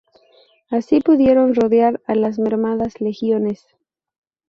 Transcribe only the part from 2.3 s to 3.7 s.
mermadas legiones.